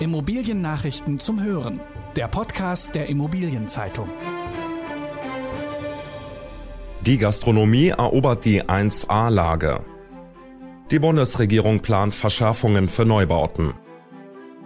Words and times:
Immobiliennachrichten 0.00 1.20
zum 1.20 1.42
Hören. 1.42 1.78
Der 2.16 2.26
Podcast 2.26 2.94
der 2.94 3.10
Immobilienzeitung. 3.10 4.08
Die 7.02 7.18
Gastronomie 7.18 7.88
erobert 7.88 8.46
die 8.46 8.62
1A-Lage. 8.62 9.84
Die 10.90 10.98
Bundesregierung 10.98 11.80
plant 11.80 12.14
Verschärfungen 12.14 12.88
für 12.88 13.04
Neubauten. 13.04 13.74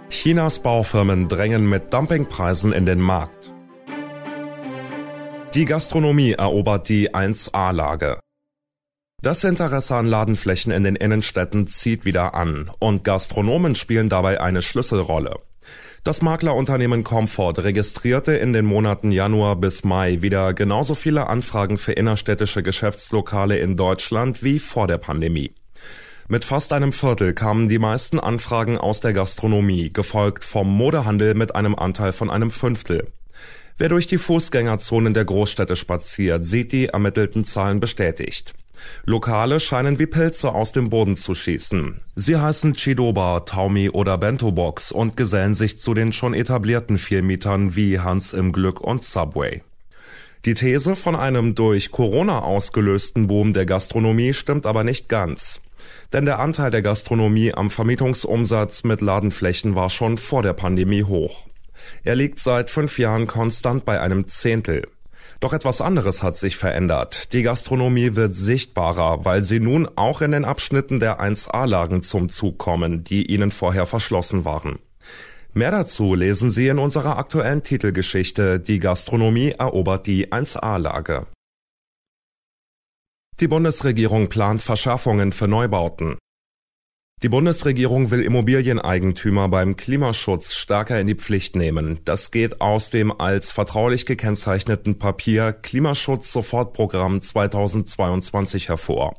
Chinas 0.09 0.61
Baufirmen 0.61 1.27
drängen 1.27 1.69
mit 1.69 1.93
Dumpingpreisen 1.93 2.73
in 2.73 2.87
den 2.87 3.01
Markt. 3.01 3.53
Die 5.55 5.64
Gastronomie 5.64 6.35
erobert 6.35 6.89
die 6.89 7.12
1A-Lage. 7.12 8.21
Das 9.25 9.43
Interesse 9.43 9.96
an 9.96 10.04
Ladenflächen 10.04 10.70
in 10.70 10.84
den 10.84 10.96
Innenstädten 10.96 11.66
zieht 11.66 12.04
wieder 12.04 12.34
an 12.34 12.70
und 12.79 13.04
Gastronomen 13.04 13.74
spielen 13.74 14.11
dabei 14.11 14.38
eine 14.38 14.61
Schlüsselrolle. 14.61 15.38
Das 16.02 16.20
Maklerunternehmen 16.20 17.05
Comfort 17.05 17.55
registrierte 17.60 18.34
in 18.34 18.52
den 18.52 18.66
Monaten 18.66 19.10
Januar 19.10 19.56
bis 19.56 19.83
Mai 19.83 20.20
wieder 20.20 20.52
genauso 20.52 20.95
viele 20.95 21.28
Anfragen 21.28 21.78
für 21.78 21.92
innerstädtische 21.92 22.62
Geschäftslokale 22.62 23.56
in 23.56 23.78
Deutschland 23.78 24.42
wie 24.42 24.59
vor 24.59 24.88
der 24.88 24.98
Pandemie. 24.98 25.55
Mit 26.28 26.45
fast 26.45 26.75
einem 26.75 26.92
Viertel 26.92 27.33
kamen 27.33 27.70
die 27.70 27.78
meisten 27.78 28.20
Anfragen 28.20 28.77
aus 28.77 29.00
der 29.00 29.14
Gastronomie, 29.14 29.88
gefolgt 29.88 30.45
vom 30.45 30.69
Modehandel 30.69 31.33
mit 31.33 31.55
einem 31.55 31.75
Anteil 31.77 32.12
von 32.12 32.28
einem 32.28 32.50
Fünftel. 32.50 33.06
Wer 33.78 33.88
durch 33.88 34.06
die 34.06 34.19
Fußgängerzonen 34.19 35.14
der 35.14 35.25
Großstädte 35.25 35.77
spaziert, 35.77 36.45
sieht 36.45 36.72
die 36.72 36.88
ermittelten 36.88 37.45
Zahlen 37.45 37.80
bestätigt. 37.80 38.52
Lokale 39.05 39.61
scheinen 39.61 39.98
wie 39.98 40.06
Pilze 40.06 40.52
aus 40.52 40.73
dem 40.73 40.91
Boden 40.91 41.16
zu 41.16 41.34
schießen. 41.34 42.01
Sie 42.15 42.37
heißen 42.37 42.75
Chidoba, 42.75 43.41
Taumi 43.41 43.91
oder 43.91 44.19
Bento 44.19 44.52
Box 44.52 44.92
und 44.92 45.16
gesellen 45.16 45.55
sich 45.55 45.79
zu 45.79 45.95
den 45.95 46.12
schon 46.12 46.34
etablierten 46.34 46.98
Vielmietern 46.98 47.77
wie 47.77 48.00
Hans 48.00 48.33
im 48.33 48.53
Glück 48.53 48.81
und 48.81 49.03
Subway. 49.03 49.62
Die 50.45 50.55
These 50.55 50.95
von 50.95 51.17
einem 51.17 51.55
durch 51.55 51.91
Corona 51.91 52.41
ausgelösten 52.41 53.27
Boom 53.27 53.55
der 53.55 53.64
Gastronomie 53.64 54.34
stimmt 54.34 54.67
aber 54.67 54.84
nicht 54.84 55.08
ganz. 55.08 55.61
Denn 56.12 56.27
der 56.27 56.39
Anteil 56.39 56.70
der 56.70 56.83
Gastronomie 56.83 57.55
am 57.55 57.70
Vermietungsumsatz 57.70 58.84
mit 58.84 59.01
Ladenflächen 59.01 59.75
war 59.75 59.91
schon 59.91 60.17
vor 60.19 60.42
der 60.42 60.53
Pandemie 60.53 61.03
hoch. 61.03 61.47
Er 62.03 62.14
liegt 62.14 62.39
seit 62.39 62.70
fünf 62.70 62.98
Jahren 62.98 63.27
konstant 63.27 63.84
bei 63.84 64.01
einem 64.01 64.27
Zehntel. 64.28 64.86
Doch 65.40 65.52
etwas 65.52 65.80
anderes 65.80 66.22
hat 66.22 66.36
sich 66.36 66.56
verändert. 66.56 67.32
Die 67.32 67.42
Gastronomie 67.42 68.16
wird 68.16 68.34
sichtbarer, 68.34 69.24
weil 69.24 69.42
sie 69.42 69.60
nun 69.60 69.88
auch 69.96 70.20
in 70.20 70.32
den 70.32 70.44
Abschnitten 70.44 71.00
der 71.00 71.20
1A-Lagen 71.20 72.02
zum 72.02 72.28
Zug 72.28 72.58
kommen, 72.58 73.04
die 73.04 73.27
ihnen 73.27 73.50
vorher 73.50 73.86
verschlossen 73.86 74.44
waren. 74.44 74.78
Mehr 75.52 75.70
dazu 75.70 76.14
lesen 76.14 76.50
Sie 76.50 76.66
in 76.66 76.80
unserer 76.80 77.16
aktuellen 77.16 77.62
Titelgeschichte 77.62 78.58
Die 78.58 78.80
Gastronomie 78.80 79.50
erobert 79.50 80.08
die 80.08 80.32
1A-Lage. 80.32 81.28
Die 83.40 83.48
Bundesregierung 83.48 84.28
plant 84.28 84.62
Verschärfungen 84.62 85.30
für 85.32 85.46
Neubauten. 85.46 86.18
Die 87.25 87.31
Bundesregierung 87.31 88.11
will 88.11 88.20
Immobilieneigentümer 88.20 89.48
beim 89.48 89.77
Klimaschutz 89.77 90.53
stärker 90.53 91.01
in 91.01 91.07
die 91.07 91.15
Pflicht 91.15 91.57
nehmen. 91.57 92.01
Das 92.05 92.31
geht 92.31 92.61
aus 92.61 92.91
dem 92.91 93.19
als 93.19 93.51
vertraulich 93.51 94.05
gekennzeichneten 94.05 94.98
Papier 94.98 95.55
Klimaschutz 95.55 96.31
Sofortprogramm 96.31 97.23
2022 97.23 98.69
hervor. 98.69 99.15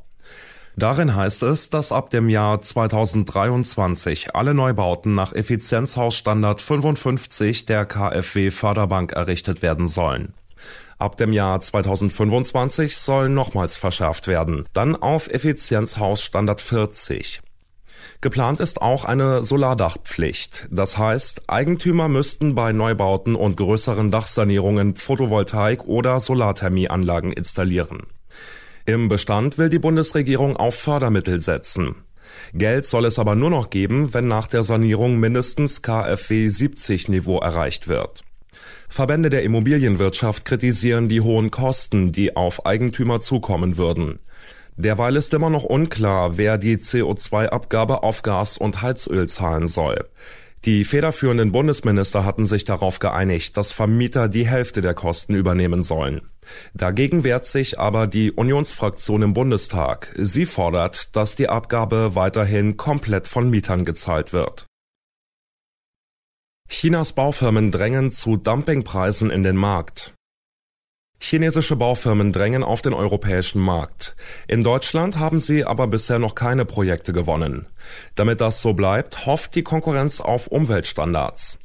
Darin 0.76 1.16
heißt 1.16 1.42
es, 1.42 1.68
dass 1.68 1.90
ab 1.90 2.10
dem 2.10 2.28
Jahr 2.28 2.60
2023 2.60 4.36
alle 4.36 4.54
Neubauten 4.54 5.16
nach 5.16 5.32
Effizienzhausstandard 5.32 6.62
55 6.62 7.64
der 7.66 7.86
KfW 7.86 8.52
Förderbank 8.52 9.14
errichtet 9.14 9.62
werden 9.62 9.88
sollen. 9.88 10.32
Ab 10.98 11.16
dem 11.16 11.32
Jahr 11.32 11.58
2025 11.60 12.96
sollen 12.96 13.34
nochmals 13.34 13.76
verschärft 13.76 14.28
werden, 14.28 14.64
dann 14.74 14.94
auf 14.94 15.26
Effizienzhausstandard 15.26 16.60
40. 16.60 17.42
Geplant 18.20 18.60
ist 18.60 18.82
auch 18.82 19.04
eine 19.04 19.44
Solardachpflicht. 19.44 20.68
Das 20.70 20.98
heißt, 20.98 21.48
Eigentümer 21.48 22.08
müssten 22.08 22.54
bei 22.54 22.72
Neubauten 22.72 23.34
und 23.34 23.56
größeren 23.56 24.10
Dachsanierungen 24.10 24.94
Photovoltaik- 24.94 25.84
oder 25.84 26.20
Solarthermieanlagen 26.20 27.32
installieren. 27.32 28.04
Im 28.84 29.08
Bestand 29.08 29.58
will 29.58 29.68
die 29.68 29.78
Bundesregierung 29.78 30.56
auf 30.56 30.76
Fördermittel 30.76 31.40
setzen. 31.40 31.96
Geld 32.54 32.86
soll 32.86 33.04
es 33.04 33.18
aber 33.18 33.34
nur 33.34 33.50
noch 33.50 33.70
geben, 33.70 34.14
wenn 34.14 34.28
nach 34.28 34.46
der 34.46 34.62
Sanierung 34.62 35.18
mindestens 35.18 35.82
KfW 35.82 36.48
70 36.48 37.08
Niveau 37.08 37.38
erreicht 37.38 37.88
wird. 37.88 38.22
Verbände 38.88 39.30
der 39.30 39.42
Immobilienwirtschaft 39.42 40.44
kritisieren 40.44 41.08
die 41.08 41.20
hohen 41.20 41.50
Kosten, 41.50 42.12
die 42.12 42.36
auf 42.36 42.64
Eigentümer 42.66 43.20
zukommen 43.20 43.76
würden. 43.76 44.20
Derweil 44.76 45.16
ist 45.16 45.32
immer 45.32 45.50
noch 45.50 45.64
unklar, 45.64 46.36
wer 46.36 46.58
die 46.58 46.76
CO2-Abgabe 46.76 48.02
auf 48.02 48.22
Gas 48.22 48.58
und 48.58 48.82
Heizöl 48.82 49.26
zahlen 49.26 49.66
soll. 49.66 50.08
Die 50.66 50.84
federführenden 50.84 51.52
Bundesminister 51.52 52.24
hatten 52.24 52.44
sich 52.44 52.64
darauf 52.64 52.98
geeinigt, 52.98 53.56
dass 53.56 53.72
Vermieter 53.72 54.28
die 54.28 54.46
Hälfte 54.46 54.80
der 54.80 54.94
Kosten 54.94 55.34
übernehmen 55.34 55.82
sollen. 55.82 56.22
Dagegen 56.74 57.24
wehrt 57.24 57.44
sich 57.44 57.78
aber 57.78 58.06
die 58.06 58.32
Unionsfraktion 58.32 59.22
im 59.22 59.32
Bundestag. 59.32 60.12
Sie 60.16 60.44
fordert, 60.44 61.14
dass 61.14 61.36
die 61.36 61.48
Abgabe 61.48 62.14
weiterhin 62.14 62.76
komplett 62.76 63.28
von 63.28 63.48
Mietern 63.48 63.84
gezahlt 63.84 64.32
wird. 64.32 64.66
Chinas 66.68 67.12
Baufirmen 67.12 67.70
drängen 67.70 68.10
zu 68.10 68.36
Dumpingpreisen 68.36 69.30
in 69.30 69.44
den 69.44 69.56
Markt. 69.56 70.15
Chinesische 71.18 71.76
Baufirmen 71.76 72.32
drängen 72.32 72.62
auf 72.62 72.82
den 72.82 72.92
europäischen 72.92 73.60
Markt. 73.60 74.16
In 74.48 74.62
Deutschland 74.62 75.18
haben 75.18 75.40
sie 75.40 75.64
aber 75.64 75.86
bisher 75.86 76.18
noch 76.18 76.34
keine 76.34 76.64
Projekte 76.64 77.12
gewonnen. 77.12 77.66
Damit 78.14 78.40
das 78.40 78.60
so 78.60 78.74
bleibt, 78.74 79.26
hofft 79.26 79.54
die 79.54 79.62
Konkurrenz 79.62 80.20
auf 80.20 80.46
Umweltstandards. 80.46 81.58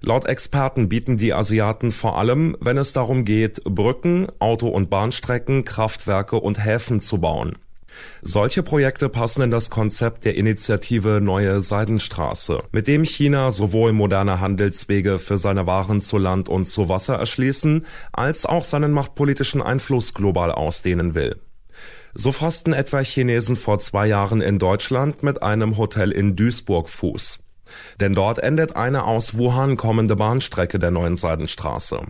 Laut 0.00 0.26
Experten 0.26 0.88
bieten 0.88 1.16
die 1.16 1.32
Asiaten 1.32 1.90
vor 1.90 2.18
allem, 2.18 2.56
wenn 2.60 2.78
es 2.78 2.92
darum 2.92 3.24
geht, 3.24 3.64
Brücken, 3.64 4.28
Auto- 4.38 4.68
und 4.68 4.90
Bahnstrecken, 4.90 5.64
Kraftwerke 5.64 6.36
und 6.36 6.64
Häfen 6.64 7.00
zu 7.00 7.18
bauen. 7.18 7.56
Solche 8.22 8.62
Projekte 8.62 9.08
passen 9.08 9.42
in 9.42 9.50
das 9.50 9.70
Konzept 9.70 10.24
der 10.24 10.34
Initiative 10.36 11.20
Neue 11.20 11.60
Seidenstraße, 11.60 12.62
mit 12.72 12.88
dem 12.88 13.04
China 13.04 13.50
sowohl 13.50 13.92
moderne 13.92 14.40
Handelswege 14.40 15.18
für 15.18 15.38
seine 15.38 15.66
Waren 15.66 16.00
zu 16.00 16.18
Land 16.18 16.48
und 16.48 16.66
zu 16.66 16.88
Wasser 16.88 17.16
erschließen, 17.16 17.86
als 18.12 18.46
auch 18.46 18.64
seinen 18.64 18.92
machtpolitischen 18.92 19.62
Einfluss 19.62 20.14
global 20.14 20.52
ausdehnen 20.52 21.14
will. 21.14 21.40
So 22.14 22.32
fassten 22.32 22.72
etwa 22.72 23.00
Chinesen 23.00 23.56
vor 23.56 23.78
zwei 23.78 24.06
Jahren 24.06 24.40
in 24.40 24.58
Deutschland 24.58 25.22
mit 25.22 25.42
einem 25.42 25.76
Hotel 25.76 26.10
in 26.10 26.36
Duisburg 26.36 26.88
Fuß. 26.88 27.38
Denn 28.00 28.14
dort 28.14 28.38
endet 28.38 28.76
eine 28.76 29.04
aus 29.04 29.36
Wuhan 29.36 29.76
kommende 29.76 30.16
Bahnstrecke 30.16 30.78
der 30.78 30.90
neuen 30.90 31.16
Seidenstraße. 31.16 32.00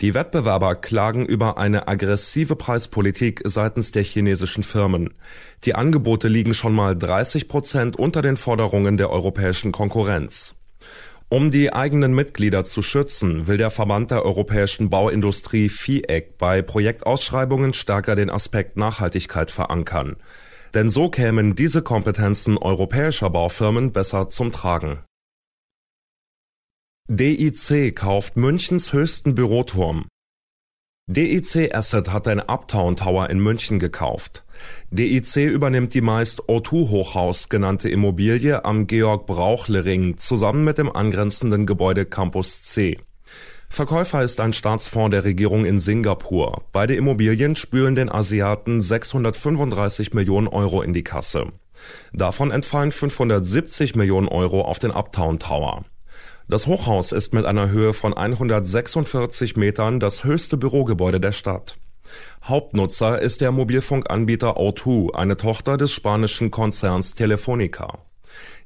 Die 0.00 0.14
Wettbewerber 0.14 0.76
klagen 0.76 1.26
über 1.26 1.58
eine 1.58 1.88
aggressive 1.88 2.54
Preispolitik 2.54 3.42
seitens 3.44 3.90
der 3.90 4.04
chinesischen 4.04 4.62
Firmen. 4.62 5.14
Die 5.64 5.74
Angebote 5.74 6.28
liegen 6.28 6.54
schon 6.54 6.72
mal 6.72 6.96
30 6.96 7.48
Prozent 7.48 7.96
unter 7.96 8.22
den 8.22 8.36
Forderungen 8.36 8.96
der 8.96 9.10
europäischen 9.10 9.72
Konkurrenz. 9.72 10.54
Um 11.28 11.50
die 11.50 11.72
eigenen 11.72 12.14
Mitglieder 12.14 12.62
zu 12.62 12.80
schützen, 12.80 13.48
will 13.48 13.58
der 13.58 13.70
Verband 13.70 14.12
der 14.12 14.24
europäischen 14.24 14.88
Bauindustrie 14.88 15.68
FIEC 15.68 16.38
bei 16.38 16.62
Projektausschreibungen 16.62 17.74
stärker 17.74 18.14
den 18.14 18.30
Aspekt 18.30 18.76
Nachhaltigkeit 18.76 19.50
verankern. 19.50 20.16
Denn 20.74 20.88
so 20.88 21.10
kämen 21.10 21.56
diese 21.56 21.82
Kompetenzen 21.82 22.56
europäischer 22.56 23.30
Baufirmen 23.30 23.92
besser 23.92 24.30
zum 24.30 24.52
Tragen. 24.52 25.00
DIC 27.10 27.96
kauft 27.96 28.36
Münchens 28.36 28.92
höchsten 28.92 29.34
Büroturm. 29.34 30.04
DIC 31.06 31.74
Asset 31.74 32.12
hat 32.12 32.26
den 32.26 32.38
Uptown 32.38 32.96
Tower 32.96 33.30
in 33.30 33.40
München 33.40 33.78
gekauft. 33.78 34.44
DIC 34.90 35.36
übernimmt 35.36 35.94
die 35.94 36.02
meist 36.02 36.42
O2 36.42 36.90
Hochhaus 36.90 37.48
genannte 37.48 37.88
Immobilie 37.88 38.62
am 38.62 38.86
Georg 38.86 39.24
Brauchle 39.24 39.86
Ring 39.86 40.18
zusammen 40.18 40.64
mit 40.64 40.76
dem 40.76 40.94
angrenzenden 40.94 41.64
Gebäude 41.64 42.04
Campus 42.04 42.62
C. 42.64 42.98
Verkäufer 43.70 44.22
ist 44.22 44.38
ein 44.40 44.52
Staatsfonds 44.52 45.12
der 45.12 45.24
Regierung 45.24 45.64
in 45.64 45.78
Singapur. 45.78 46.64
Beide 46.72 46.94
Immobilien 46.94 47.56
spülen 47.56 47.94
den 47.94 48.12
Asiaten 48.12 48.82
635 48.82 50.12
Millionen 50.12 50.46
Euro 50.46 50.82
in 50.82 50.92
die 50.92 51.04
Kasse. 51.04 51.46
Davon 52.12 52.50
entfallen 52.50 52.92
570 52.92 53.94
Millionen 53.94 54.28
Euro 54.28 54.60
auf 54.60 54.78
den 54.78 54.90
Uptown 54.90 55.38
Tower. 55.38 55.86
Das 56.50 56.66
Hochhaus 56.66 57.12
ist 57.12 57.34
mit 57.34 57.44
einer 57.44 57.68
Höhe 57.68 57.92
von 57.92 58.14
146 58.14 59.56
Metern 59.56 60.00
das 60.00 60.24
höchste 60.24 60.56
Bürogebäude 60.56 61.20
der 61.20 61.32
Stadt. 61.32 61.76
Hauptnutzer 62.42 63.20
ist 63.20 63.42
der 63.42 63.52
Mobilfunkanbieter 63.52 64.56
O2, 64.56 65.14
eine 65.14 65.36
Tochter 65.36 65.76
des 65.76 65.92
spanischen 65.92 66.50
Konzerns 66.50 67.14
Telefonica. 67.14 67.98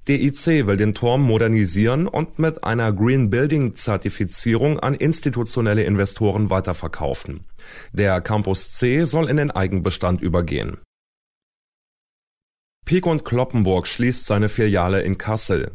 DIC 0.07 0.67
will 0.69 0.77
den 0.77 0.95
Turm 0.95 1.23
modernisieren 1.23 2.07
und 2.07 2.39
mit 2.39 2.63
einer 2.63 2.93
Green 2.93 3.31
Building 3.31 3.75
Zertifizierung 3.75 4.79
an 4.79 4.95
institutionelle 4.95 5.83
Investoren 5.83 6.51
weiterverkaufen. 6.51 7.47
Der 7.93 8.21
Campus 8.21 8.75
C 8.75 9.05
soll 9.05 9.29
in 9.29 9.39
den 9.39 9.51
Eigenbestand 9.51 10.21
übergehen. 10.21 10.79
Pieck 12.85 13.07
und 13.07 13.25
Kloppenburg 13.25 13.89
schließt 13.89 14.25
seine 14.25 14.49
Filiale 14.49 15.03
in 15.03 15.19
Kassel. 15.19 15.73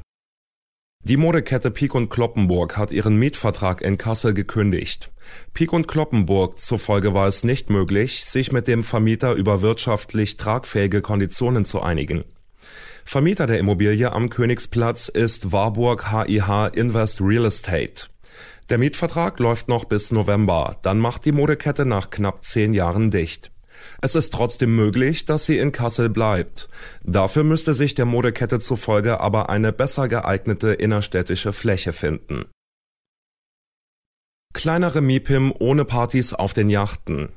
Die 1.08 1.16
Modekette 1.16 1.72
Pieck 1.72 1.96
und 1.96 2.10
Kloppenburg 2.10 2.76
hat 2.76 2.92
ihren 2.92 3.16
Mietvertrag 3.16 3.80
in 3.80 3.98
Kassel 3.98 4.34
gekündigt. 4.34 5.10
Pieck 5.54 5.72
und 5.72 5.88
Kloppenburg 5.88 6.60
zufolge 6.60 7.14
war 7.14 7.28
es 7.28 7.46
nicht 7.46 7.70
möglich, 7.70 8.26
sich 8.26 8.52
mit 8.52 8.68
dem 8.68 8.84
Vermieter 8.84 9.32
über 9.32 9.62
wirtschaftlich 9.62 10.36
tragfähige 10.36 11.02
Konditionen 11.02 11.64
zu 11.64 11.82
einigen. 11.82 12.26
Vermieter 13.06 13.48
der 13.48 13.58
Immobilie 13.58 14.12
am 14.12 14.30
Königsplatz 14.30 15.08
ist 15.08 15.54
Warburg 15.54 16.12
HIH 16.12 16.74
Invest 16.74 17.22
Real 17.22 17.46
Estate. 17.46 18.08
Der 18.70 18.78
Mietvertrag 18.78 19.40
läuft 19.40 19.70
noch 19.70 19.86
bis 19.86 20.12
November, 20.12 20.76
dann 20.82 21.00
macht 21.00 21.24
die 21.24 21.32
Modekette 21.32 21.86
nach 21.86 22.10
knapp 22.10 22.44
zehn 22.44 22.74
Jahren 22.74 23.12
dicht. 23.12 23.50
Es 24.02 24.16
ist 24.16 24.34
trotzdem 24.34 24.76
möglich, 24.76 25.26
dass 25.26 25.46
sie 25.46 25.58
in 25.58 25.72
Kassel 25.72 26.10
bleibt. 26.10 26.70
Dafür 27.04 27.44
müsste 27.44 27.74
sich 27.74 27.96
der 27.96 28.06
Modekette 28.06 28.60
zufolge 28.60 29.20
aber 29.20 29.50
eine 29.50 29.74
besser 29.74 30.08
geeignete 30.08 30.74
innerstädtische 30.74 31.54
Fläche 31.54 31.94
finden. 31.94 32.46
Kleinere 34.54 35.02
MIPIM 35.02 35.54
ohne 35.60 35.86
Partys 35.86 36.34
auf 36.34 36.54
den 36.54 36.70
Yachten. 36.70 37.30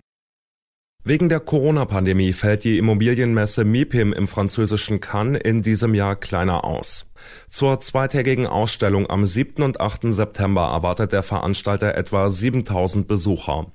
Wegen 1.02 1.31
der 1.31 1.40
Corona-Pandemie 1.40 2.34
fällt 2.34 2.62
die 2.62 2.76
Immobilienmesse 2.76 3.64
MIPIM 3.64 4.12
im 4.12 4.28
französischen 4.28 5.00
Cannes 5.00 5.40
in 5.42 5.62
diesem 5.62 5.94
Jahr 5.94 6.14
kleiner 6.14 6.62
aus. 6.64 7.06
Zur 7.48 7.81
zweitägigen 7.81 8.46
Ausstellung 8.46 9.08
am 9.08 9.26
7. 9.26 9.62
und 9.62 9.81
8. 9.81 10.12
September 10.12 10.66
erwartet 10.66 11.12
der 11.12 11.22
Veranstalter 11.22 11.94
etwa 11.94 12.28
7000 12.28 13.08
Besucher. 13.08 13.72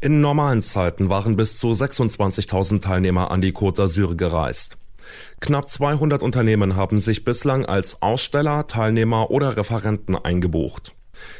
In 0.00 0.20
normalen 0.20 0.62
Zeiten 0.62 1.08
waren 1.08 1.36
bis 1.36 1.58
zu 1.58 1.72
26.000 1.72 2.82
Teilnehmer 2.82 3.30
an 3.30 3.40
die 3.40 3.52
Côte 3.52 3.82
d'Azur 3.82 4.16
gereist. 4.16 4.76
Knapp 5.40 5.68
200 5.68 6.22
Unternehmen 6.22 6.76
haben 6.76 6.98
sich 6.98 7.24
bislang 7.24 7.66
als 7.66 8.00
Aussteller, 8.02 8.66
Teilnehmer 8.66 9.30
oder 9.30 9.56
Referenten 9.56 10.16
eingebucht. 10.16 10.94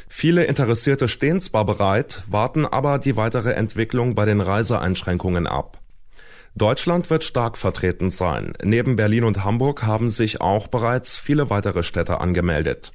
Viele 0.07 0.45
Interessierte 0.45 1.07
stehen 1.07 1.39
zwar 1.39 1.65
bereit, 1.65 2.23
warten 2.29 2.65
aber 2.65 2.99
die 2.99 3.15
weitere 3.15 3.53
Entwicklung 3.53 4.15
bei 4.15 4.25
den 4.25 4.41
Reiseeinschränkungen 4.41 5.47
ab. 5.47 5.79
Deutschland 6.55 7.09
wird 7.09 7.25
stark 7.25 7.57
vertreten 7.57 8.09
sein. 8.09 8.53
Neben 8.63 8.95
Berlin 8.95 9.25
und 9.25 9.43
Hamburg 9.43 9.83
haben 9.83 10.07
sich 10.07 10.39
auch 10.39 10.67
bereits 10.67 11.17
viele 11.17 11.49
weitere 11.49 11.83
Städte 11.83 12.21
angemeldet. 12.21 12.93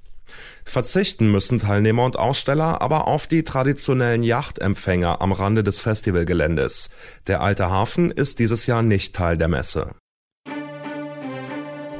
Verzichten 0.65 1.31
müssen 1.31 1.59
Teilnehmer 1.59 2.05
und 2.05 2.19
Aussteller 2.19 2.81
aber 2.81 3.09
auf 3.09 3.27
die 3.27 3.45
traditionellen 3.45 4.23
Yachtempfänger 4.23 5.21
am 5.21 5.33
Rande 5.33 5.65
des 5.65 5.81
Festivalgeländes. 5.81 6.91
Der 7.27 7.41
alte 7.41 7.71
Hafen 7.71 8.11
ist 8.11 8.39
dieses 8.39 8.67
Jahr 8.67 8.83
nicht 8.83 9.15
Teil 9.15 9.37
der 9.37 9.49
Messe. 9.49 9.95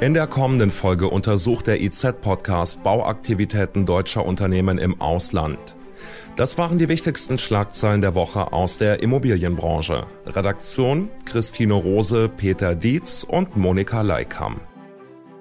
In 0.01 0.15
der 0.15 0.27
kommenden 0.27 0.71
Folge 0.71 1.09
untersucht 1.09 1.67
der 1.67 1.83
IZ-Podcast 1.83 2.83
Bauaktivitäten 2.83 3.85
deutscher 3.85 4.25
Unternehmen 4.25 4.79
im 4.79 4.99
Ausland. 5.01 5.77
Das 6.37 6.57
waren 6.57 6.79
die 6.79 6.89
wichtigsten 6.89 7.37
Schlagzeilen 7.37 8.01
der 8.01 8.15
Woche 8.15 8.53
aus 8.53 8.79
der 8.79 9.03
Immobilienbranche. 9.03 10.07
Redaktion 10.25 11.11
Christine 11.27 11.75
Rose, 11.75 12.31
Peter 12.35 12.75
Dietz 12.75 13.25
und 13.25 13.57
Monika 13.57 14.01
Leikam. 14.01 14.63